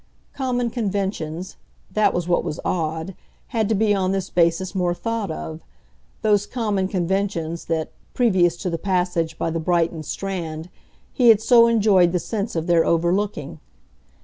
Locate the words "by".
9.37-9.51